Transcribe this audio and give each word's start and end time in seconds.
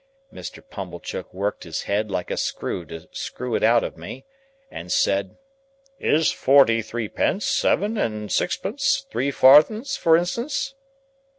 Mr. 0.33 0.67
Pumblechook 0.67 1.31
worked 1.31 1.63
his 1.63 1.83
head 1.83 2.09
like 2.09 2.31
a 2.31 2.35
screw 2.37 2.85
to 2.85 3.07
screw 3.11 3.53
it 3.53 3.61
out 3.61 3.83
of 3.83 3.97
me, 3.97 4.25
and 4.71 4.91
said, 4.91 5.37
"Is 5.99 6.31
forty 6.31 6.81
three 6.81 7.07
pence 7.07 7.45
seven 7.45 7.99
and 7.99 8.31
sixpence 8.31 9.05
three 9.11 9.29
fardens, 9.29 9.95
for 9.97 10.17
instance?" 10.17 10.73